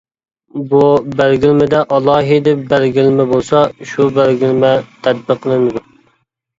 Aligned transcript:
بۇ 0.69 0.79
بەلگىلىمىدە 1.19 1.83
ئالاھىدە 1.99 2.55
بەلگىلىمە 2.73 3.29
بولسا، 3.37 3.65
شۇ 3.95 4.11
بەلگىلىمە 4.21 4.77
تەتبىقلىنىدۇ. 5.07 5.89